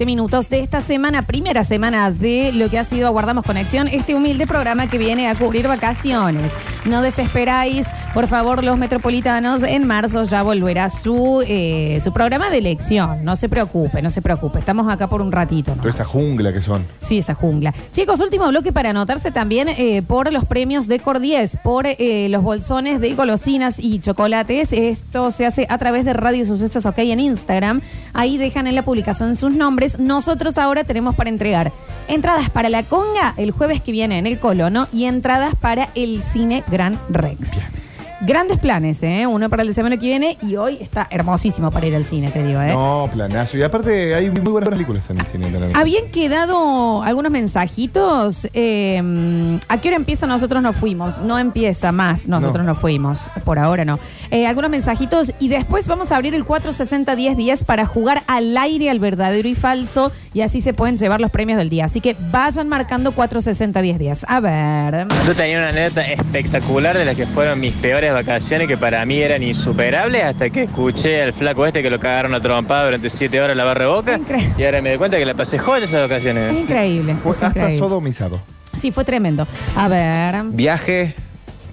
[0.00, 4.14] 20 minutos de esta semana, primera semana de lo que ha sido Aguardamos Conexión, este
[4.14, 6.52] humilde programa que viene a cubrir vacaciones.
[6.86, 12.58] No desesperáis, por favor, los metropolitanos, en marzo ya volverá su, eh, su programa de
[12.58, 13.24] elección.
[13.24, 15.70] No se preocupe, no se preocupe, estamos acá por un ratito.
[15.70, 15.78] ¿no?
[15.78, 16.84] Toda esa jungla que son.
[16.98, 17.72] Sí, esa jungla.
[17.92, 22.42] Chicos, último bloque para anotarse también eh, por los premios de Cordies, por eh, los
[22.42, 24.72] bolsones de golosinas y chocolates.
[24.72, 27.80] Esto se hace a través de Radio Sucesos OK en Instagram.
[28.12, 30.00] Ahí dejan en la publicación sus nombres.
[30.00, 31.72] Nosotros ahora tenemos para entregar
[32.08, 36.22] entradas para la conga el jueves que viene en el Colono y entradas para el
[36.24, 37.79] cine Gran Rex.
[38.22, 39.26] Grandes planes, ¿eh?
[39.26, 42.42] Uno para la semana que viene y hoy está hermosísimo para ir al cine, te
[42.42, 42.74] digo, ¿eh?
[42.74, 43.56] No, planazo.
[43.56, 45.74] Y aparte hay muy buenas películas en el cine también.
[45.74, 48.46] Habían quedado algunos mensajitos.
[48.52, 50.26] eh, ¿A qué hora empieza?
[50.26, 51.16] Nosotros no fuimos.
[51.18, 52.28] No empieza más.
[52.28, 52.78] Nosotros no, No.
[52.78, 53.30] fuimos.
[53.44, 53.98] Por ahora no.
[54.30, 55.32] Eh, algunos mensajitos.
[55.38, 60.12] Y después vamos a abrir el 460-10-10 para jugar al aire al verdadero y falso.
[60.34, 61.86] Y así se pueden llevar los premios del día.
[61.86, 64.24] Así que vayan marcando 460-10-10.
[64.28, 65.06] A ver.
[65.26, 69.20] Yo tenía una anécdota espectacular de las que fueron mis peores vacaciones que para mí
[69.20, 73.38] eran insuperables hasta que escuché al flaco este que lo cagaron a trompada durante siete
[73.40, 74.54] horas en la barra de boca Increíble.
[74.58, 76.52] y ahora me doy cuenta que la pasé joya esas Es vacaciones.
[76.56, 77.16] increíble.
[77.22, 77.78] Fue es hasta increíble.
[77.78, 78.40] sodomizado.
[78.76, 79.46] Sí, fue tremendo.
[79.76, 80.42] A ver.
[80.50, 81.14] Viaje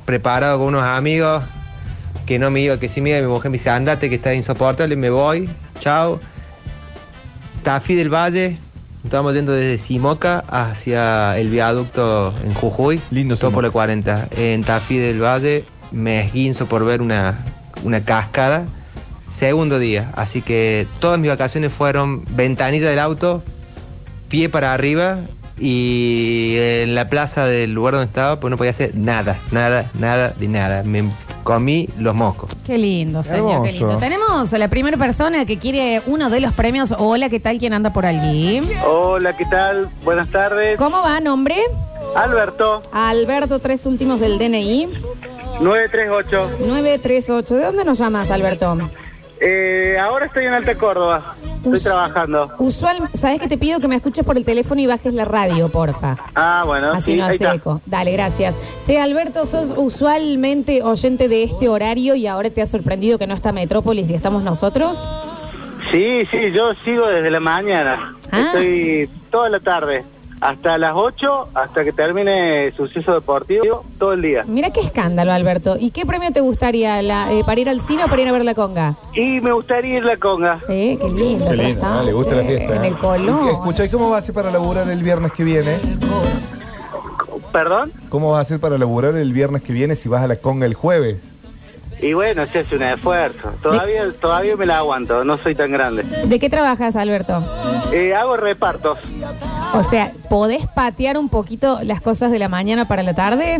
[0.05, 1.44] preparado con unos amigos
[2.25, 4.33] que no me iba, que sí me iba, mi mujer me dice, andate que está
[4.33, 6.19] insoportable, me voy, chao.
[7.63, 8.57] Tafí del Valle,
[9.03, 12.99] estamos yendo desde Simoca hacia el viaducto en Jujuy.
[13.11, 14.27] Lindo Todo por la 40.
[14.38, 17.38] En Tafí del Valle me esguinzo por ver una,
[17.83, 18.66] una cascada.
[19.30, 23.44] Segundo día, así que todas mis vacaciones fueron ventanilla del auto,
[24.29, 25.19] pie para arriba
[25.59, 30.33] y en la plaza del lugar donde estaba pues no podía hacer nada, nada, nada
[30.38, 30.83] de nada.
[30.83, 31.11] Me
[31.44, 32.51] comí los moscos.
[32.66, 33.97] Qué lindo, señor, qué lindo.
[33.97, 36.94] Tenemos a la primera persona que quiere uno de los premios.
[36.97, 37.57] Hola, ¿qué tal?
[37.57, 38.62] ¿Quién anda por allí?
[38.85, 39.89] Hola, ¿qué tal?
[40.03, 40.78] Buenas tardes.
[40.78, 41.56] ¿Cómo va, nombre?
[42.16, 44.89] Alberto, Alberto, tres últimos del DNI.
[45.59, 46.57] 938.
[46.59, 47.56] 938.
[47.56, 48.78] ¿De dónde nos llamas, Alberto?
[49.40, 51.35] Eh, ahora estoy en Alta Córdoba.
[51.57, 52.51] Estoy Us- trabajando.
[52.59, 55.69] Usual, ¿sabes que te pido que me escuches por el teléfono y bajes la radio,
[55.69, 56.18] porfa?
[56.34, 57.81] Ah, bueno, Así sí, no hace eco.
[57.85, 58.56] Dale, gracias.
[58.84, 63.35] Che, Alberto, sos usualmente oyente de este horario y ahora te ha sorprendido que no
[63.35, 65.07] está Metrópolis y estamos nosotros.
[65.91, 68.16] Sí, sí, yo sigo desde la mañana.
[68.31, 68.39] Ah.
[68.47, 70.03] Estoy toda la tarde.
[70.40, 74.44] Hasta las 8, hasta que termine suceso deportivo, todo el día.
[74.48, 75.78] Mira qué escándalo, Alberto.
[75.80, 77.02] ¿Y qué premio te gustaría?
[77.02, 78.96] La, eh, ¿Para ir al cine o para ir a ver la conga?
[79.16, 80.59] Y me gustaría ir a la conga.
[80.70, 81.50] Eh, qué lindo.
[81.50, 82.03] Qué lindo, ¿no?
[82.03, 82.75] Le gusta la fiesta.
[82.75, 83.50] En el Colón.
[83.50, 85.80] Escucha, ¿y cómo va a hacer para laburar el viernes que viene?
[87.52, 87.92] ¿Perdón?
[88.09, 90.68] ¿Cómo vas a hacer para laburar el viernes que viene si vas a la conga
[90.68, 91.34] el jueves?
[92.02, 93.50] Y bueno, se hace un esfuerzo.
[93.62, 96.03] Todavía, todavía me la aguanto, no soy tan grande.
[96.03, 97.44] ¿De qué trabajas, Alberto?
[97.91, 99.00] Eh, hago repartos.
[99.74, 103.59] O sea, ¿podés patear un poquito las cosas de la mañana para la tarde?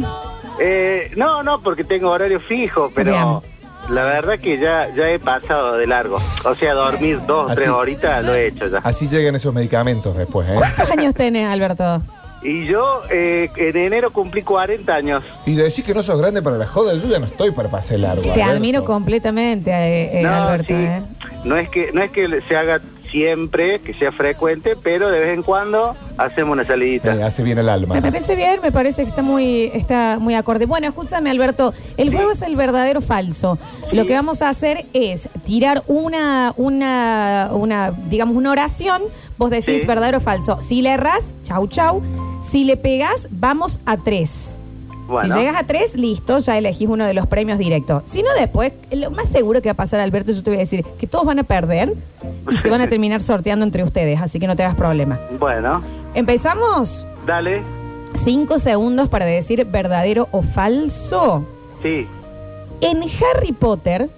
[0.59, 3.42] Eh, no, no, porque tengo horario fijo, pero
[3.90, 6.20] la verdad que ya, ya he pasado de largo.
[6.46, 7.56] O sea, dormir dos o Así.
[7.56, 8.80] tres horitas lo he hecho ya.
[8.84, 10.53] Así llegan esos medicamentos después, ¿eh?
[10.56, 12.02] ¿Cuántos años tenés, Alberto?
[12.47, 15.24] Y yo eh, en enero cumplí 40 años.
[15.46, 18.00] Y decís que no sos grande para la joda, yo ya no estoy para pasar
[18.00, 18.22] largo.
[18.22, 18.52] Te Alberto.
[18.52, 20.68] admiro completamente, eh, eh, No, Alberto.
[20.69, 20.74] sí.
[20.75, 21.02] eh.
[21.44, 22.80] No es que no es que se haga
[23.12, 27.16] siempre, que sea frecuente, pero de vez en cuando hacemos una salidita.
[27.16, 27.96] Eh, hace bien el alma.
[27.96, 30.66] Me parece bien, me parece que está muy, está muy acorde.
[30.66, 33.58] Bueno, escúchame, Alberto, el juego es el verdadero o falso.
[33.94, 39.02] Lo que vamos a hacer es tirar una, una, una, digamos, una oración.
[39.38, 39.85] Vos decís Sí.
[39.88, 40.62] verdadero o falso.
[40.62, 42.02] Si le erras, chau, chau.
[42.50, 44.59] Si le pegas, vamos a tres.
[45.08, 48.03] Bueno, Si llegas a tres, listo, ya elegís uno de los premios directos.
[48.06, 50.62] Si no, después, lo más seguro que va a pasar, Alberto, yo te voy a
[50.62, 51.94] decir que todos van a perder
[52.52, 55.18] y se van a terminar sorteando entre ustedes, así que no te hagas problema.
[55.40, 55.81] bueno,
[56.13, 57.08] ¿Empezamos?
[57.25, 57.62] dale.
[58.16, 61.46] Cinco segundos para decir verdadero o falso.
[61.84, 62.08] Sí,
[62.82, 64.09] En Harry Potter,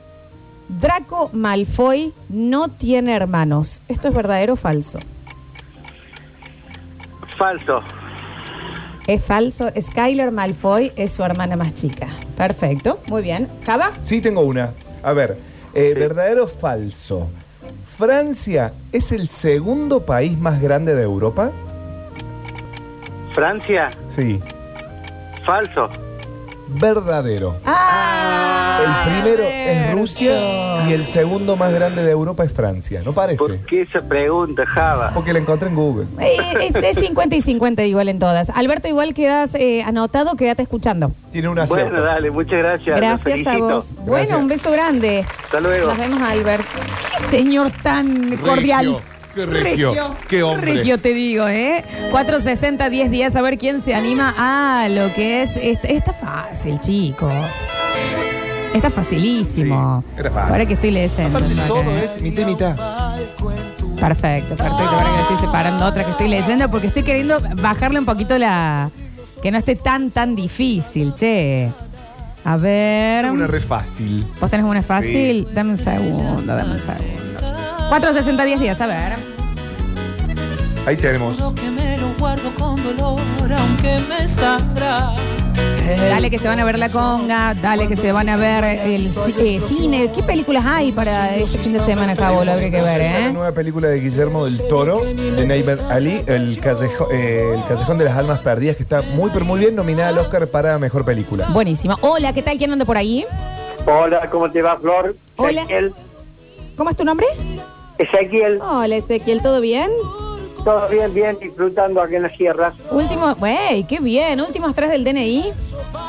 [0.70, 3.82] Draco Malfoy no tiene hermanos.
[3.88, 5.00] ¿Esto es verdadero o falso?
[7.38, 7.82] falso.
[9.10, 9.68] Es falso.
[9.76, 12.10] Skyler Malfoy es su hermana más chica.
[12.38, 13.00] Perfecto.
[13.10, 13.48] Muy bien.
[13.66, 13.92] ¿Java?
[14.04, 14.72] Sí, tengo una.
[15.02, 15.36] A ver,
[15.74, 17.28] eh, verdadero o falso.
[17.98, 21.50] ¿Francia es el segundo país más grande de Europa?
[23.32, 24.40] Francia, Sí.
[25.44, 25.90] falso.
[26.70, 27.56] Verdadero.
[27.66, 29.04] ¡Ah!
[29.06, 33.02] El primero es Rusia y el segundo más grande de Europa es Francia.
[33.04, 33.38] ¿No parece?
[33.38, 35.12] ¿Por qué esa pregunta, Java?
[35.14, 36.06] Porque la encontré en Google.
[36.20, 38.50] Eh, Es de 50 y 50 igual en todas.
[38.50, 41.12] Alberto, igual quedas eh, anotado, quédate escuchando.
[41.32, 41.90] Tiene un acierto.
[41.92, 42.96] Bueno, dale, muchas gracias.
[42.96, 43.96] Gracias a vos.
[44.06, 45.26] Bueno, un beso grande.
[45.44, 45.90] Hasta luego.
[45.90, 46.66] Nos vemos, Albert.
[47.18, 49.02] Qué señor tan cordial.
[49.34, 50.74] Qué regio, qué hombre.
[50.74, 51.84] Regio te digo, ¿eh?
[52.12, 55.52] 460 10 días a ver quién se anima a lo que es.
[55.56, 57.32] Está, está fácil, chicos.
[58.74, 60.04] Está facilísimo.
[60.08, 60.52] Sí, era fácil.
[60.52, 61.38] Ahora que estoy leyendo.
[61.38, 62.76] Aparte acá, todo es mitad y mitad.
[64.00, 64.78] Perfecto, perfecto.
[64.78, 68.90] Ahora que estoy separando otra que estoy leyendo porque estoy queriendo bajarle un poquito la.
[69.42, 71.70] Que no esté tan, tan difícil, che.
[72.44, 73.30] A ver.
[73.32, 74.26] Una re fácil.
[74.40, 75.48] ¿Vos tenés una fácil?
[75.54, 77.29] Dame un segundo, dame un segundo.
[77.90, 79.14] 460 10 días, a ver.
[80.86, 81.38] Ahí tenemos.
[86.10, 89.12] Dale que se van a ver la conga, dale que se van a ver el
[89.14, 90.12] ci- eh, cine.
[90.14, 92.44] ¿Qué películas hay para este fin de semana, Cabo?
[92.46, 93.34] Lo habría que ver, La ¿eh?
[93.34, 98.06] nueva película de Guillermo del Toro, de Neighbor Ali, el, callejo- eh, el Callejón de
[98.06, 101.48] las Almas Perdidas, que está muy, pero muy bien nominada al Oscar para Mejor Película.
[101.50, 101.96] Buenísimo.
[102.02, 102.58] Hola, ¿qué tal?
[102.58, 103.26] ¿Quién anda por ahí?
[103.88, 105.16] Hola, ¿cómo te va, Flor?
[105.38, 105.62] Hola.
[105.62, 105.94] Ezequiel.
[106.78, 107.26] ¿Cómo es tu nombre?
[108.00, 109.92] Ezequiel, Hola, Ezequiel, ¿todo bien?
[110.64, 112.74] todo bien, bien, disfrutando aquí en las sierras.
[112.92, 114.42] Último, wey, qué bien.
[114.42, 115.54] Últimos tres del DNI.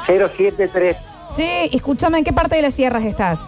[0.07, 0.97] 073,
[1.37, 3.39] Che, escúchame, ¿en qué parte de las sierras estás?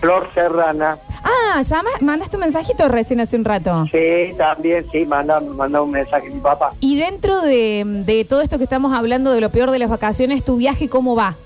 [0.00, 0.98] Flor Serrana.
[1.22, 3.86] Ah, llama, mandaste un mensajito recién hace un rato.
[3.92, 6.72] Sí, también, sí, manda, manda un mensaje a mi papá.
[6.80, 10.44] Y dentro de, de todo esto que estamos hablando de lo peor de las vacaciones,
[10.44, 11.36] ¿tu viaje cómo va?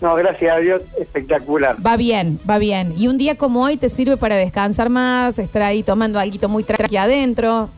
[0.00, 1.76] No, gracias a Dios, espectacular.
[1.84, 2.94] Va bien, va bien.
[2.96, 6.64] Y un día como hoy te sirve para descansar más, estar ahí tomando algo muy
[6.64, 7.68] tranqui adentro.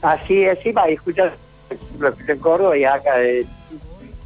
[0.00, 1.34] Así es, sí, va, y escuchar,
[1.98, 3.12] lo escuché en Córdoba y acá,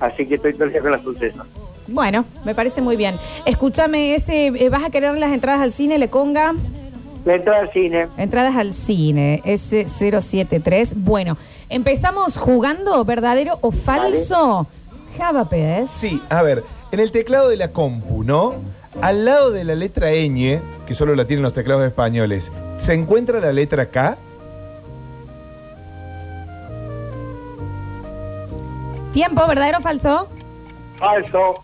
[0.01, 1.47] así que estoy todo el día con los sucesos.
[1.87, 3.17] Bueno, me parece muy bien.
[3.45, 6.55] Escúchame, ese, eh, ¿vas a querer las entradas al cine, Le Conga?
[7.25, 10.95] La entrada al cine, Entradas al cine, S073.
[10.97, 11.37] Bueno,
[11.69, 14.67] empezamos jugando verdadero o falso.
[15.19, 15.91] Javapes.
[15.91, 16.63] Sí, a ver,
[16.93, 18.55] en el teclado de la compu, ¿no?
[19.03, 23.41] Al lado de la letra ñ, que solo la tienen los teclados españoles, ¿se encuentra
[23.41, 24.17] la letra K?
[29.13, 30.29] Tiempo, verdadero o falso.
[30.99, 31.63] falso,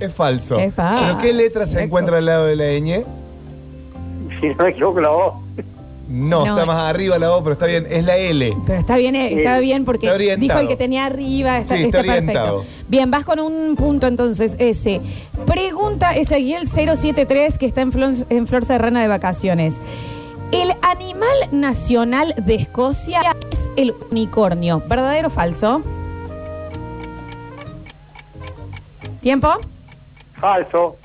[0.00, 0.56] Es falso.
[0.58, 1.04] Es falso.
[1.06, 1.84] ¿Pero qué letra se Correcto.
[1.86, 3.04] encuentra al lado de la ñ?
[4.40, 5.34] si no me equivoco la voz.
[6.08, 6.66] No, No, está eh.
[6.66, 8.56] más arriba la O, pero está bien, es la L.
[8.64, 9.62] Pero está bien, eh, está Sí.
[9.64, 10.40] bien porque Está orientado.
[10.40, 12.58] dijo el que tenía arriba, está, Sí, está está orientado.
[12.62, 12.84] perfecto.
[12.88, 15.00] Bien, vas con un punto entonces, ese.
[15.46, 19.74] Pregunta Ezequiel 073 que está en Flor, en Flor Serrana de vacaciones.
[20.52, 23.20] El animal nacional de Escocia
[23.50, 24.80] es el unicornio.
[24.88, 25.82] ¿Verdadero o falso?
[29.20, 29.48] ¿Tiempo?
[30.40, 30.96] Falso,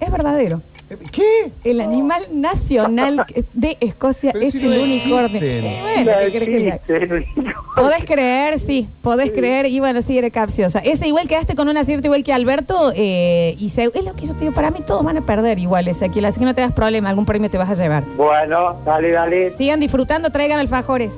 [0.00, 0.60] Es verdadero.
[1.12, 1.50] ¿Qué?
[1.64, 5.40] El animal nacional de Escocia Pero es si el no unicornio.
[5.42, 7.26] Eh, bueno, ¿qué querés que.
[7.74, 10.78] Podés creer, sí, podés creer, y bueno, sí, era capciosa.
[10.78, 14.26] Ese igual quedaste con un acierto igual que Alberto, eh, y se- es lo que
[14.26, 16.60] yo te digo, para mí todos van a perder igual, Ezequiel, así que no te
[16.60, 18.04] das problema, algún premio te vas a llevar.
[18.16, 19.56] Bueno, dale, dale.
[19.56, 21.14] Sigan disfrutando, traigan alfajores.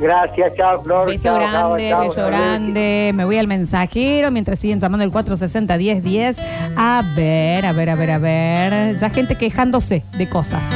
[0.00, 1.08] Gracias, chao, Flor.
[1.08, 2.26] Beso chao, grande, chao, beso chao.
[2.28, 3.12] grande.
[3.14, 6.36] Me voy al mensajero mientras siguen llamando el 460-1010.
[6.74, 8.96] A ver, a ver, a ver, a ver.
[8.98, 10.74] Ya gente quejándose de cosas.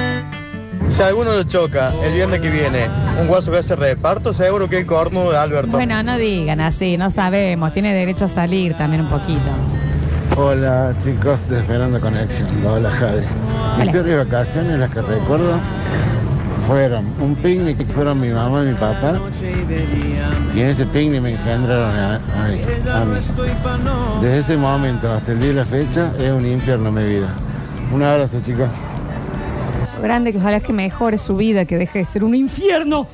[0.91, 2.87] Si alguno lo choca el viernes que viene,
[3.19, 5.71] un guaso que hace reparto, seguro que el corno de Alberto.
[5.71, 7.73] Bueno, no digan así, no sabemos.
[7.73, 9.41] Tiene derecho a salir también un poquito.
[10.37, 13.21] Hola chicos de Esperando Conexión, hola Javi.
[13.79, 15.59] Mis peores vacaciones, las que recuerdo,
[16.67, 19.19] fueron un picnic que fueron mi mamá y mi papá.
[20.55, 22.61] Y en ese picnic me engendraron a, a- a mí.
[24.23, 27.29] Desde ese momento hasta el día de la fecha es un infierno mi vida.
[27.93, 28.69] Un abrazo chicos.
[30.03, 33.07] Grande, que ojalá que mejore su vida, que deje de ser un infierno.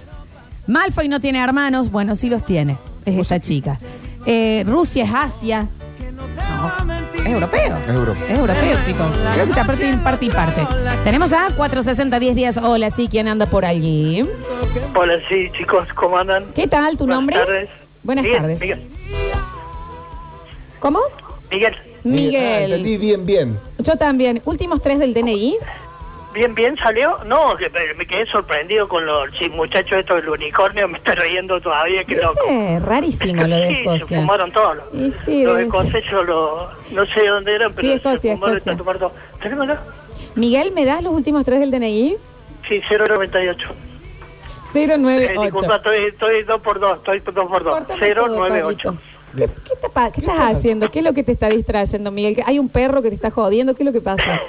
[0.66, 2.78] Malfoy no tiene hermanos, bueno, sí los tiene.
[3.04, 3.78] Es esta chica.
[4.26, 5.66] Eh, Rusia es Asia.
[6.60, 7.78] No, es europeo.
[7.78, 8.24] Es europeo.
[8.28, 9.06] Es europeo, chicos.
[9.32, 10.66] Creo que está parte, parte y parte.
[11.04, 12.56] Tenemos ya 460 10 días.
[12.58, 14.28] Hola, sí, ¿quién anda por allí?
[14.94, 16.46] Hola, sí, chicos, ¿cómo andan?
[16.54, 16.96] ¿Qué tal?
[16.96, 17.36] ¿Tu Buenas nombre?
[17.36, 17.68] tardes.
[18.02, 18.60] Buenas Miguel, tardes.
[18.60, 18.88] Miguel,
[20.80, 21.00] ¿Cómo?
[21.50, 22.72] Miguel, Ah, Miguel.
[22.72, 23.60] entendí bien, bien.
[23.78, 24.40] Yo también.
[24.44, 25.56] Últimos tres del DNI.
[26.34, 27.18] ¿Bien, bien salió?
[27.26, 31.60] No, que me, me quedé sorprendido con los muchachos estos del unicornio, me está riendo
[31.60, 32.40] todavía, qué loco.
[32.48, 34.20] Eh, rarísimo lo de Sí, se Escocia.
[34.20, 34.76] fumaron todos.
[34.76, 38.56] Los, Y sí, los escoceses, los- no sé dónde eran, pero Sí, Escocia, se fumaron
[38.56, 38.76] Escocia.
[38.76, 39.12] se todo.
[39.42, 39.82] ¿Tenemos acá?
[40.34, 42.16] Miguel, ¿me das los últimos tres del DNI?
[42.68, 43.68] Sí, 098.
[44.74, 45.42] Eh, 098.
[45.42, 48.88] disculpa, estoy, estoy 2 por 2 estoy 2 por 2 Córtame todo, 098.
[48.94, 49.10] Pablito.
[49.36, 50.90] ¿Qué, qué está qué estás haciendo?
[50.90, 52.34] ¿Qué es lo que te está distrayendo, Miguel?
[52.36, 53.74] ¿Que ¿Hay un perro que te está jodiendo?
[53.74, 54.40] ¿Qué es lo que pasa?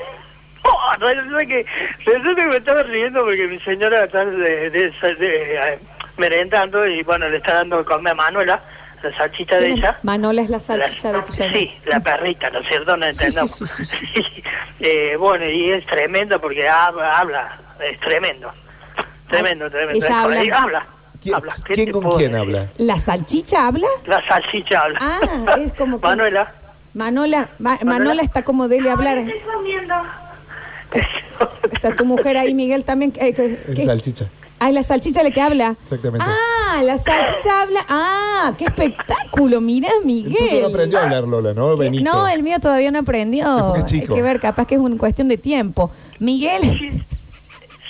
[1.00, 1.66] Resulta que,
[2.06, 5.80] resulta que me estaba riendo porque mi señora está de, de- de- eh,
[6.18, 8.62] merendando y bueno, le está dando de comer a Manuela,
[9.02, 9.98] la salchicha de ella.
[10.04, 11.58] Manola es la La- salchicha de tu señora.
[11.58, 12.96] Sí, la perrita, ¿no es cierto?
[12.98, 13.52] No Sí, sí, entendamos.
[13.58, 14.44] sí, sí,
[14.80, 18.52] Eh, bueno, y es tremendo porque habla, habla, es tremendo.
[19.30, 20.06] Tremendo, tremendo.
[20.06, 20.40] Ella habla.
[20.40, 20.86] Ahí habla.
[21.22, 21.54] ¿Quién, habla.
[21.66, 22.36] ¿Qué quién con quién decir?
[22.36, 22.68] habla?
[22.78, 23.88] ¿La salchicha habla?
[24.06, 24.98] La salchicha habla.
[25.02, 26.52] Ah, es como que- Manuela.
[26.94, 29.24] Manola, Ma- Manola está como dele hablar.
[31.72, 33.14] Está tu mujer ahí, Miguel, también.
[33.18, 34.28] eh, que- salchicha.
[34.60, 35.76] Ah, es la salchicha la que habla.
[35.86, 36.24] Exactamente.
[36.30, 37.80] Ah, la salchicha habla.
[37.90, 40.66] Ah, qué espectáculo, mira, El tuyo no Miguel.
[40.66, 41.76] aprendió a hablar, Lola, ¿no?
[41.76, 42.04] Benito.
[42.12, 43.74] No, el mío todavía no aprendió.
[43.76, 44.14] Es es Hay chico.
[44.14, 45.90] que ver, capaz que es una cuestión de tiempo.
[46.20, 46.62] Miguel,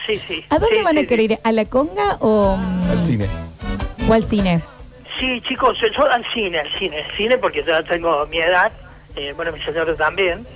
[0.08, 0.44] Sí, sí.
[0.50, 1.40] ¿a dónde Sí, van sí, a querer ir?
[1.44, 2.58] ¿A la conga o,
[2.90, 3.28] Al cine.
[4.10, 4.62] o al cine?
[5.20, 8.72] Sí, chicos, yo, yo al cine, al cine, al cine porque ya tengo mi edad,
[9.16, 10.48] eh, bueno, mi señora también.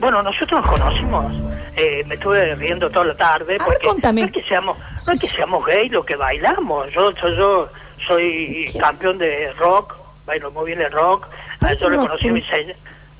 [0.00, 1.32] Bueno, nosotros nos conocimos,
[1.76, 3.54] eh, me estuve riendo toda la tarde.
[3.54, 4.20] A ver, porque contame.
[4.22, 7.68] No es que seamos, no es que seamos gay lo que bailamos, yo, yo, yo
[8.06, 9.94] soy campeón de rock,
[10.26, 11.26] bailo muy bien el rock,
[11.62, 12.48] Ah, Eh, yo le conocí a mi sí.
[12.48, 12.78] señora.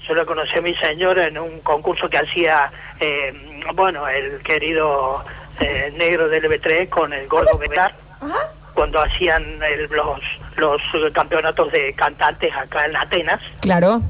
[0.08, 5.22] Yo le conocí a mi señora en un concurso que hacía, eh, bueno, el querido
[5.60, 8.48] eh, negro del LB3 con el gordo Becar Ajá.
[8.72, 10.20] cuando hacían el- los,
[10.56, 14.00] los campeonatos de cantantes acá en Atenas, Claro.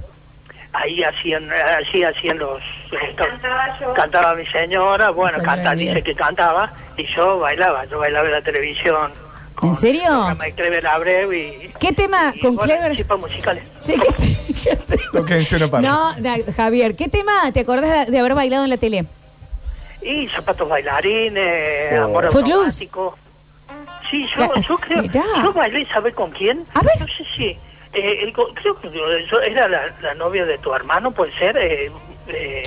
[0.73, 2.61] Ahí hacían, así hacían los...
[2.93, 3.15] eh,
[3.95, 8.43] cantaba mi señora, bueno, canta, dice que cantaba, y yo bailaba, yo bailaba en la
[8.43, 9.13] televisión.
[9.63, 10.11] ¿En serio?
[10.57, 11.71] Clever Abreu y...
[11.79, 13.19] ¿Qué tema y, con bueno, Clever?
[13.19, 13.65] musicales.
[13.83, 14.77] Sí, ¿qué- qué?
[15.13, 15.59] Tóquense.
[15.59, 19.05] No, da- Javier, ¿qué tema te acordás de, haber bailado en la tele?
[20.03, 22.05] Y zapatos bailarines, Oh.
[22.05, 22.85] amor Footloose.
[22.85, 23.19] automático.
[24.11, 25.23] Sí, yo, yo creo, mirá.
[25.43, 26.65] yo bailé, ¿sabes con quién?
[26.75, 26.99] A ver.
[27.01, 27.59] No sé si,
[27.93, 28.91] eh, el creo que
[29.31, 31.91] yo, era la, la novia de tu hermano, puede ser, eh,
[32.29, 32.63] eh,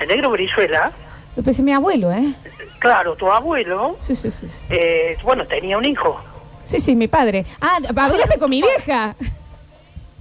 [0.00, 0.92] el negro Brizuela.
[1.36, 2.34] Lo pensé mi abuelo, ¿eh?
[2.78, 4.48] Claro, tu abuelo, Sí, sí, sí.
[4.48, 6.20] Sí, eh, bueno, tenía un hijo.
[6.64, 7.44] sí, sí, mi padre.
[7.60, 9.14] Ah, hablaste con mi vieja.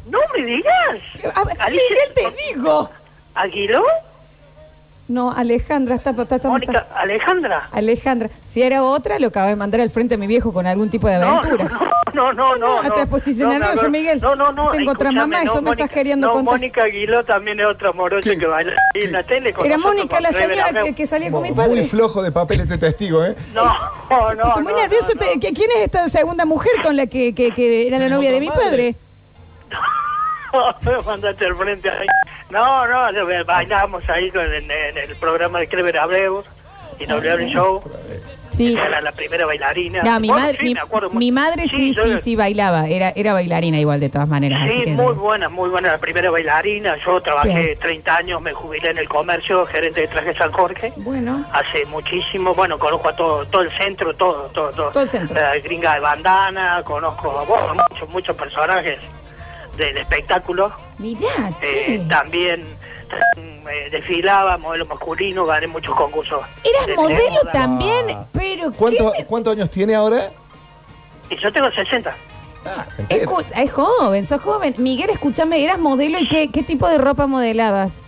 [0.06, 1.00] No me digas.
[1.36, 2.90] A Miguel te digo.
[3.36, 3.84] ¿Aguiló?
[5.08, 7.68] No, Alejandra, está, está, está Mónica, Alejandra.
[7.72, 10.90] Alejandra, si era otra, lo acabas de mandar al frente a mi viejo con algún
[10.90, 11.64] tipo de aventura.
[11.64, 12.30] no, no, no, no.
[12.80, 13.90] Ah, te no, has puesto no, me nervioso, acuerdo.
[13.90, 14.22] Miguel.
[14.22, 14.70] No, no, no.
[14.72, 16.54] Tengo otra mamá, eso me estás queriendo no, contar.
[16.54, 19.54] Mónica Aguiló también es otra morocha que baila en la tele.
[19.54, 21.84] con Era Mónica, la señora que, que salía con mi Muy padre.
[21.86, 23.36] flojo de papel este testigo, ¿eh?
[23.54, 23.66] No,
[24.10, 25.14] no, Estoy muy no, nervioso.
[25.16, 28.32] no, ¿Quién es esta segunda mujer con la que, que, que era la ¿Tiene novia
[28.32, 28.96] de mi padre?
[30.52, 32.08] No, mandate al frente ahí.
[32.50, 36.44] No, no, no, bailábamos ahí en el programa de Clever Abreu,
[37.00, 37.82] Inolvidable Show.
[38.50, 38.76] Sí.
[38.76, 40.02] Era la primera bailarina.
[40.04, 40.66] No, mi Bueno, madre, sí,
[41.14, 42.88] mi, me madre sí, yo- sí, sí bailaba.
[42.88, 44.60] Era, era bailarina igual de todas maneras.
[44.68, 46.98] Sí, muy buena, muy buena, la primera bailarina.
[47.06, 47.80] Yo trabajé Bien.
[47.80, 50.92] 30 años, me jubilé en el comercio, gerente de traje San Jorge.
[50.98, 54.92] Bueno, Hace muchísimo, bueno, conozco a todo, todo el centro, todo, todo, todo.
[54.92, 55.36] Todo el centro.
[55.40, 58.98] La gringa de bandana, conozco a bueno, muchos, muchos personajes
[59.80, 60.72] del espectáculo.
[61.00, 62.64] mirá, Eh, también
[63.72, 66.42] eh, desfilaba, modelo masculino, gané muchos concursos.
[66.64, 67.52] Eras de modelo moda.
[67.52, 69.26] también, pero ¿Cuántos, ¿qué?
[69.26, 70.30] ¿Cuántos años tiene ahora?
[71.30, 72.14] Y yo tengo 60.
[72.98, 73.32] Entero.
[73.32, 74.76] Escu- es joven, sos joven.
[74.78, 78.04] Miguel, escúchame, eras modelo y qué, qué tipo de ropa modelabas.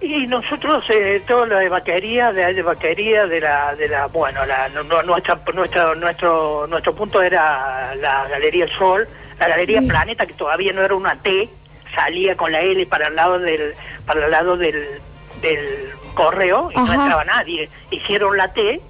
[0.00, 4.44] Y nosotros, eh, todo lo de vaquería, de, de vaquería, de la, de la, bueno,
[4.46, 9.80] la, no- no- nuestra, nuestra, nuestro, nuestro punto era la Galería El Sol, la Galería
[9.80, 9.86] Sí.
[9.88, 11.48] Planeta, que todavía no era una T,
[11.94, 13.74] salía con la L para el lado del,
[14.06, 15.00] para el lado del,
[15.40, 16.94] del correo y Ajá.
[16.96, 17.68] no entraba nadie.
[17.90, 18.80] Hicieron la T,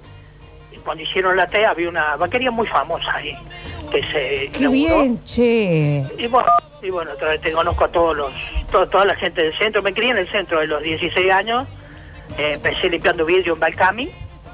[0.71, 3.35] y cuando hicieron la T había una vaquería muy famosa ahí,
[3.91, 4.71] que se Qué inauguró.
[5.01, 6.03] bien, che.
[6.17, 6.49] Y bueno,
[6.81, 8.31] y bueno te conozco a todos los,
[8.71, 9.81] to- toda la gente del centro.
[9.83, 11.67] Me crié en el centro de los 16 años.
[12.37, 14.09] Eh, empecé limpiando vidrio en Balcami.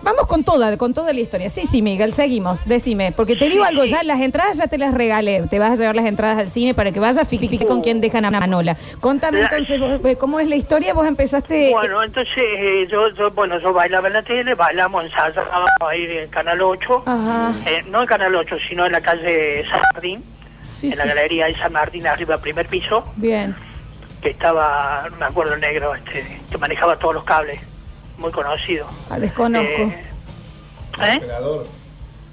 [0.06, 1.50] Vamos con toda, con toda la historia.
[1.50, 2.64] Sí, sí, Miguel, seguimos.
[2.66, 5.42] Decime, porque te digo algo ya, las entradas ya te las regalé.
[5.50, 8.02] Te vas a llevar las entradas al cine para que vayas fi- fi- con quien
[8.02, 8.78] dejan a Manola.
[9.02, 10.94] Contame La- entonces, vos, eh, ¿cómo es la historia?
[10.94, 11.72] Vos empezaste...
[11.72, 16.30] Bueno, entonces eh, yo, yo, bueno, yo bailaba en la tele, bailamos, ensayábamos ahí en
[16.30, 17.04] Canal 8.
[17.06, 17.54] Ajá.
[17.66, 20.24] Eh, no en Canal 8, sino en la calle San Martín,
[20.70, 23.56] Sí, en la galería de San Martín, arriba, primer piso, Bien.
[24.22, 27.60] que estaba, no me acuerdo, negro, este, que manejaba todos los cables,
[28.18, 28.88] muy conocido.
[29.10, 29.82] Ah, desconozco.
[29.82, 29.98] Eh,
[31.02, 31.22] ¿eh?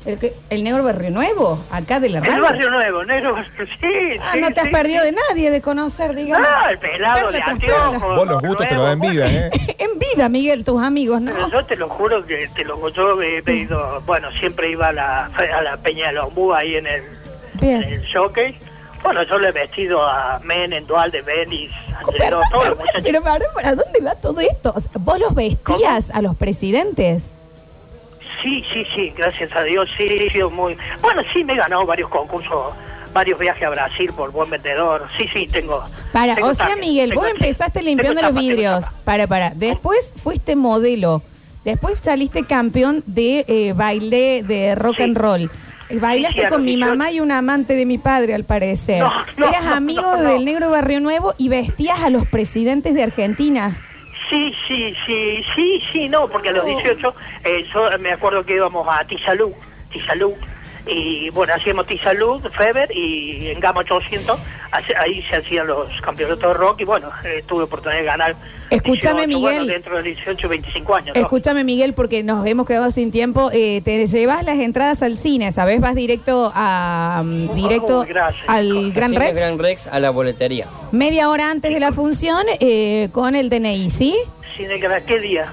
[0.05, 2.43] El, que- el negro Barrio Nuevo, acá de la El radio.
[2.43, 3.37] barrio nuevo, negro,
[3.81, 4.19] sí.
[4.21, 5.11] Ah, sí, no te has sí, perdido sí.
[5.11, 6.49] de nadie de conocer, digamos.
[6.51, 8.17] Ah, el pelado de anteojos.
[8.17, 9.51] Vos los gustos te lo dan vida, ¿eh?
[9.79, 11.33] en vida, Miguel, tus amigos, ¿no?
[11.33, 14.93] Pero yo te lo juro que te lo yo he ido, bueno, siempre iba a
[14.93, 17.83] la, a la Peña de Lombú ahí en el, en Bien.
[17.85, 18.59] el showcase.
[19.03, 23.03] Bueno, yo le he vestido a Men, Dualde, Belis, Angelo, Perdón, todos los perdón, muchachos.
[23.05, 24.73] pero ¿para, ¿para dónde va todo esto?
[24.77, 27.25] O sea, ¿Vos los vestías a los presidentes?
[28.43, 30.77] Sí, sí, sí, gracias a Dios, sí, he sido muy...
[31.01, 32.75] Bueno, sí, me he ganado varios concursos,
[33.13, 35.07] varios viajes a Brasil por buen vendedor.
[35.17, 35.85] Sí, sí, tengo...
[36.13, 38.85] Para, tengo o sea, Miguel, vos empezaste limpiando los chapa, vidrios.
[39.05, 39.51] Para, para.
[39.51, 41.23] Después fuiste modelo.
[41.65, 45.03] Después saliste campeón de eh, baile de rock Sí.
[45.05, 45.51] and roll.
[45.91, 46.91] Bailaste con mi 18.
[46.91, 49.01] mamá y un amante de mi padre, al parecer.
[49.01, 53.03] No, no, Eras no, amigo del negro Barrio Nuevo y vestías a los presidentes de
[53.03, 53.79] Argentina.
[54.31, 58.55] Sí, sí, sí, sí, sí, no, porque a los 18 eh, yo me acuerdo que
[58.55, 59.55] íbamos a Tizalú,
[59.91, 60.35] Tizalú,
[60.87, 64.39] y bueno, hacíamos Tizalú, Feber y en Gama 800,
[64.71, 68.37] hace- ahí se hacían los campeonatos de rock y bueno, eh, tuve oportunidad de ganar.
[68.71, 69.73] Escúchame, 18, bueno, Miguel.
[69.75, 71.15] dentro de 18, 25 años.
[71.15, 71.21] ¿no?
[71.23, 73.51] Escúchame, Miguel, porque nos hemos quedado sin tiempo.
[73.53, 75.79] Eh, te llevas las entradas al cine, ¿sabes?
[75.81, 78.43] Vas directo a mm, directo gracias.
[78.49, 79.37] al Gran Rex.
[79.37, 80.67] Gran Rex a la boletería.
[80.91, 84.17] Media hora antes de la función eh, con el DNI, ¿sí?
[84.57, 85.53] Cine Gran- ¿Qué día?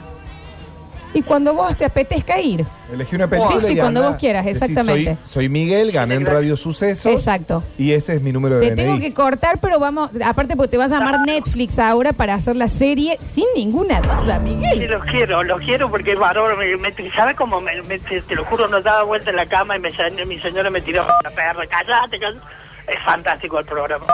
[1.12, 2.63] Y cuando vos te apetezca ir.
[2.94, 3.60] Elegí una película.
[3.60, 5.16] Sí, sí, y cuando anda, vos quieras, decís, exactamente.
[5.24, 7.10] soy, soy Miguel, gané en Radio Suceso.
[7.10, 7.63] Exacto.
[7.80, 9.01] Y ese es mi número de Te tengo DNI.
[9.01, 12.68] que cortar, pero vamos, aparte porque te va a llamar Netflix ahora para hacer la
[12.68, 14.88] serie sin ninguna duda, Sí, Miguel.
[14.92, 17.60] los quiero, los quiero porque el varón, me, me, ¿sabes cómo?
[17.60, 19.89] Me, me- te, te lo juro, nos daba vuelta en la cama y me,
[20.28, 22.39] mi señora me tiró la perra, callate, callate.
[22.88, 24.06] Es fantástico el programa.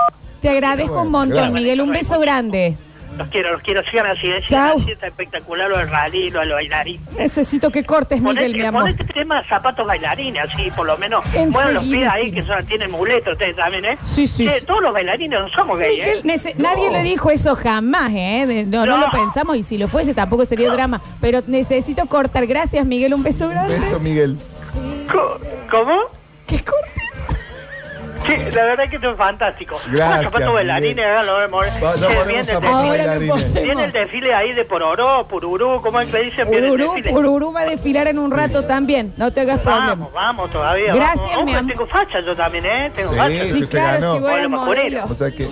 [0.42, 1.54] Te agradezco Bueno, un montón, gracias.
[1.54, 1.82] Miguel.
[1.82, 2.78] Un beso grande.
[3.18, 6.52] Los quiero, los quiero, sigan así, sigan así, está espectacular lo del rally, lo del
[6.52, 7.00] bailarín.
[7.18, 8.82] Necesito que cortes, Miguel, mi Ponete, amor.
[8.84, 11.24] ponete tema zapatos bailarines, así por lo menos.
[11.50, 13.98] Bueno, los pies ahí que son, tienen muletas ustedes también, ¿eh?
[14.04, 16.54] Sí, sí, todos los bailarines no somos gays, ¿eh?
[16.58, 18.46] Nadie le dijo eso jamás, ¿eh?
[18.48, 19.06] De- no, no No.
[19.06, 21.02] lo pensamos y si lo fuese tampoco sería drama.
[21.22, 22.46] Pero necesito cortar.
[22.48, 23.14] Gracias, Miguel.
[23.14, 23.80] Un beso grande.
[23.80, 24.38] Beso, Miguel.
[25.72, 26.02] ¿Cómo?
[26.48, 26.95] ¿Qué cortes?
[28.26, 29.80] Sí, la verdad es que esto es fantástico.
[29.92, 31.10] Gracias, zapatos bailarines, Miguel.
[31.12, 31.66] háganlo, amor.
[31.84, 33.54] Va- ya Che, ponemos viene el zapatos desfile- Ahora lo bailarines.
[33.64, 36.50] Viene el desfile ahí de Pororó, Pururú, ¿cómo es que le dicen?
[36.50, 37.16] Viene el Ururú, desfile.
[37.18, 39.14] Ururú va a desfilar en un rato también.
[39.18, 39.88] No te hagas problema.
[39.88, 40.94] Vamos, vamos todavía.
[40.96, 41.46] Gracias, vamos.
[41.46, 41.72] mi amor.
[41.72, 42.92] tengo facha yo también, ¿eh?
[42.96, 43.46] Tengo Sí, facha.
[43.46, 44.12] sí, Sí, claro, ganó.
[44.14, 45.06] si eres Hola, modelo.
[45.10, 45.48] O sea que.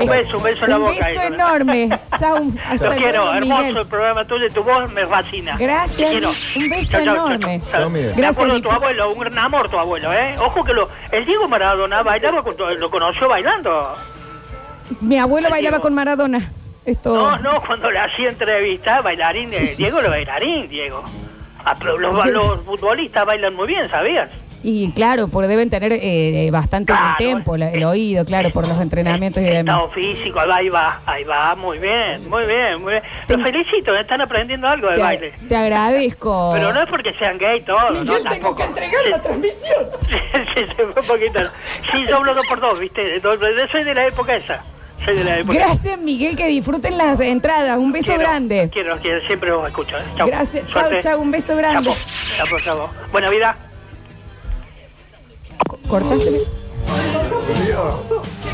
[0.00, 1.06] Un beso, un beso en la Un boca.
[1.06, 1.26] beso ahí.
[1.26, 1.88] enorme.
[2.10, 3.76] Hasta Lo quiero, luego, hermoso Miguel.
[3.76, 5.56] el programa tuyo y tu voz me fascina.
[5.58, 6.14] Gracias,
[6.56, 7.38] un beso Chau, enorme.
[7.60, 7.80] chau, chau.
[7.80, 8.10] Chau, Miguel.
[8.10, 10.36] Me Gracias, acuerdo tu abuelo, un gran amor tu abuelo, ¿eh?
[10.38, 13.94] Ojo que lo, el Diego Maradona bailaba, con lo conoció bailando.
[15.00, 15.82] Mi abuelo bailaba Diego.
[15.82, 16.50] con Maradona.
[16.84, 17.12] Esto.
[17.14, 21.04] No, no, cuando le hacía entrevista, bailarín, eh, Diego lo bailarín, Diego.
[21.64, 24.30] Ah, los, los futbolistas bailan muy bien, ¿sabías?
[24.62, 28.68] Y claro, porque deben tener eh, bastante Claro, tiempo, la- el eh, oído, claro, por
[28.68, 29.60] los entrenamientos y demás.
[29.76, 33.02] Estado físico, ahí va, ahí va, muy bien, muy bien, muy bien.
[33.26, 35.32] Los felicito, están aprendiendo algo de Te, baile.
[35.48, 36.50] te agradezco.
[36.54, 38.18] Pero no es porque sean gay todos, ¿no?
[38.20, 38.62] Tampoco.
[38.62, 39.86] entregar la transmisión.
[40.10, 40.16] sí,
[40.54, 41.40] sí, sí, un poquito.
[41.90, 43.18] Sí, yo hablo dos por dos, ¿viste?
[43.20, 43.38] Do-
[43.72, 44.62] Soy de la época esa.
[45.06, 47.78] Soy de la época Gracias, Miguel, que disfruten las entradas.
[47.78, 48.68] Un beso Quiero, grande.
[48.70, 49.96] Quiero, quiero, siempre los escucho.
[49.96, 50.02] ¿eh?
[50.18, 50.26] Chau.
[50.26, 50.68] Gracias.
[50.70, 51.00] Suerte.
[51.00, 51.88] chau, un beso grande.
[51.88, 51.96] Chapo,
[52.36, 52.90] chapo, chapo.
[53.10, 53.56] Buena vida.
[55.90, 56.40] Co- ¿Cortaste?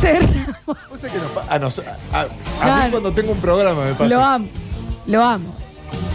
[0.01, 0.77] Cerramos.
[0.91, 2.29] No sé qué nos pa- a, nos- a- a- a
[2.63, 2.85] Claro.
[2.85, 4.05] mí cuando tengo un programa me pasa.
[4.07, 4.49] Lo amo.
[5.07, 5.55] Lo amo.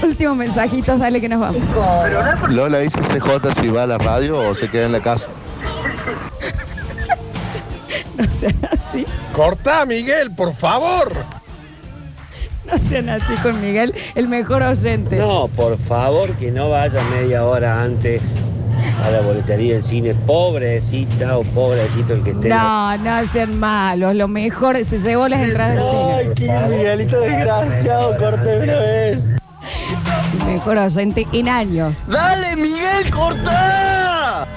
[0.03, 1.61] Últimos mensajitos, dale que nos vamos.
[2.49, 5.29] Lola dice CJ si va a la radio o se queda en la casa.
[8.17, 9.05] No sean así.
[9.33, 11.11] Corta, Miguel, por favor.
[12.65, 15.15] No sean así con Miguel, el mejor oyente.
[15.17, 18.21] No, por favor, que no vaya media hora antes
[19.03, 20.13] a la boletería del cine.
[20.13, 22.49] Pobrecita o pobrecito el que esté.
[22.49, 24.15] No, no sean malos.
[24.15, 26.35] Lo mejor se llevó las entradas del cine.
[26.35, 29.33] qué Miguelito desgraciado, corte una vez.
[30.39, 31.95] El mejor oyente en años.
[32.07, 34.47] ¡Dale, Miguel, corta!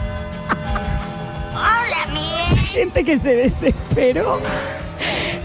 [2.75, 4.41] Gente que se desesperó.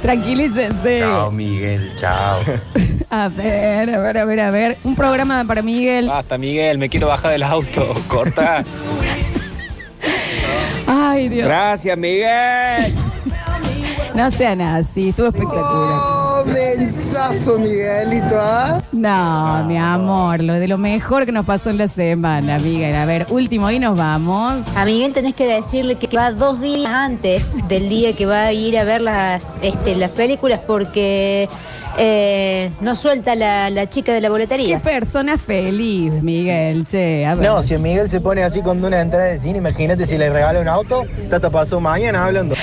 [0.02, 1.00] Tranquilícense.
[1.00, 2.38] Chao, Miguel, chao.
[3.10, 4.78] A ver, a ver, a ver, a ver.
[4.84, 6.08] Un programa para Miguel.
[6.08, 7.94] Basta, Miguel, me quiero bajar del auto.
[8.08, 8.64] Corta.
[10.88, 11.48] Ay, Dios.
[11.48, 12.94] Gracias, Miguel.
[14.16, 15.10] No sean así.
[15.10, 16.18] Estuvo espectacular.
[16.52, 18.82] Mensazo, Miguelito, ¿ah?
[18.92, 22.96] No, mi amor, lo de lo mejor que nos pasó en la semana, Miguel.
[22.96, 24.64] A ver, último, y nos vamos.
[24.76, 28.54] A Miguel tenés que decirle que va dos días antes del día que va a
[28.54, 31.48] ir a ver las, este, las películas porque
[31.98, 34.80] eh, no suelta la, la chica de la Qué boletería.
[34.80, 36.86] persona feliz, Miguel.
[36.86, 37.48] Che, a ver.
[37.50, 40.60] No, si Miguel se pone así con una entrada de cine, imagínate si le regala
[40.60, 42.56] un auto, Tata pasó mañana hablando.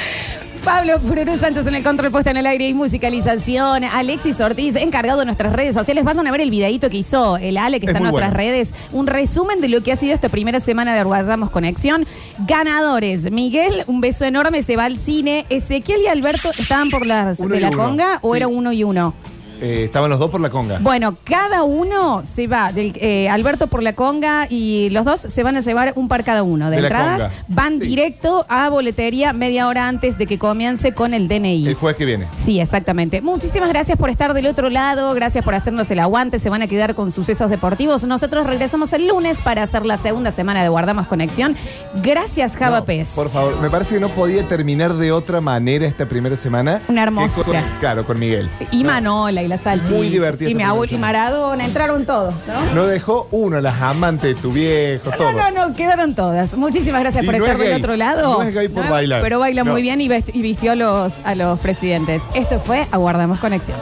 [0.67, 3.85] Pablo Pururú Sánchez en el control puesta en el aire y musicalización.
[3.85, 6.03] Alexis Ortiz, encargado de nuestras redes sociales.
[6.03, 8.35] Vayan a ver el videito que hizo el Ale, que Es está en muy nuestras
[8.35, 8.51] bueno.
[8.51, 8.75] redes.
[8.91, 12.05] Un resumen de lo que ha sido esta primera semana de Guardamos Conexión.
[12.49, 13.31] Ganadores.
[13.31, 15.47] Miguel, un beso enorme, se va al cine.
[15.51, 18.37] Ezequiel y Alberto estaban por las Uno de y la uno, conga o sí.
[18.39, 19.15] era uno y uno.
[19.61, 20.79] Eh, estaban los dos por la conga.
[20.81, 25.43] Bueno, cada uno se va, del, eh, Alberto por la conga y los dos se
[25.43, 27.23] van a llevar un par cada uno de, De la entradas.
[27.23, 27.45] conga.
[27.49, 31.69] Van directo a boletería media hora antes de que comience con el DNI.
[31.69, 32.27] El jueves que viene.
[32.39, 33.21] Sí, exactamente.
[33.23, 36.67] Muchísimas gracias por estar del otro lado, gracias por hacernos el aguante, se van a
[36.67, 38.05] quedar con sucesos deportivos.
[38.05, 41.57] Nosotros regresamos el lunes para hacer la segunda semana de Guardamos Conexión.
[42.03, 43.11] Gracias, Java Pez.
[43.11, 46.81] Por favor, me parece que no podía terminar de otra manera esta primera semana.
[46.89, 47.61] Una que hermosura.
[47.63, 48.49] con- claro, con Miguel.
[48.71, 49.91] Y Manola y la salchicha.
[49.95, 52.75] Muy divertida Y mi abuelo y Maradona, entraron todos, ¿no?
[52.75, 55.33] No dejó uno, las amantes de tu viejo, todo.
[55.33, 56.55] No, no, no, quedaron todas.
[56.57, 57.81] Muchísimas gracias Y por no estar es del gay.
[57.83, 58.33] otro lado.
[58.39, 59.23] No es gay por bailar.
[59.23, 59.73] Pero baila No.
[59.73, 62.23] muy bien y, vest- y vistió a los, a los presidentes.
[62.35, 63.77] Esto fue Aguardamos Conexión.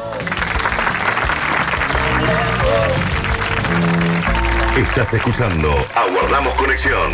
[4.76, 7.10] Estás escuchando Aguardamos Conexión.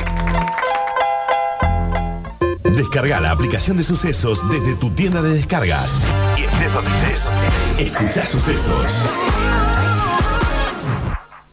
[2.77, 5.91] Descarga la aplicación de sucesos desde tu tienda de descargas.
[6.37, 7.31] Y estés donde estés,
[7.79, 8.87] escucha sucesos.